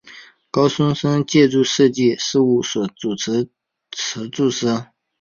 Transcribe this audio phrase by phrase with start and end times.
[0.49, 3.47] 高松伸建筑设计事务所主持
[3.91, 4.87] 建筑师。